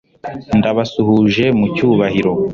ndabasuhuje 0.59 1.45
mu 1.59 1.65
cyubahiro 1.75 2.31